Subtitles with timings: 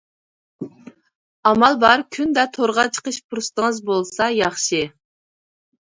[1.49, 4.85] ئامال بار كۈندە تورغا چىقىش پۇرسىتىڭىز بولسا ياخشى.